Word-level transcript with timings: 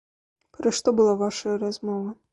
Пра 0.57 0.71
што 0.79 0.95
была 1.01 1.13
вашая 1.23 1.55
размова? 1.65 2.21